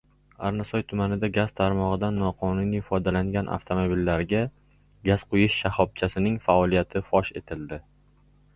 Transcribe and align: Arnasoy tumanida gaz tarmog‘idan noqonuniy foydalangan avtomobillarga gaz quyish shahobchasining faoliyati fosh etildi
Arnasoy 0.47 0.83
tumanida 0.91 1.27
gaz 1.35 1.51
tarmog‘idan 1.59 2.17
noqonuniy 2.21 2.81
foydalangan 2.87 3.51
avtomobillarga 3.57 4.41
gaz 5.11 5.27
quyish 5.35 5.61
shahobchasining 5.61 6.43
faoliyati 6.49 7.07
fosh 7.13 7.35
etildi 7.43 7.83